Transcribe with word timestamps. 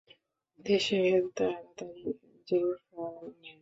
দেশে 0.65 0.99
তাড়াতাড়ি 1.37 2.05
যেয়ে 2.47 2.73
ফল 2.85 3.15
নাই। 3.41 3.55